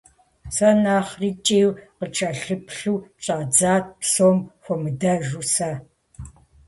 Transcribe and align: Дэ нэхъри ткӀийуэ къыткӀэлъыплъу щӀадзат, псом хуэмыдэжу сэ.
Дэ 0.55 0.69
нэхъри 0.83 1.29
ткӀийуэ 1.35 1.77
къыткӀэлъыплъу 1.97 2.97
щӀадзат, 3.23 3.85
псом 3.99 4.37
хуэмыдэжу 4.63 5.45
сэ. 5.53 5.71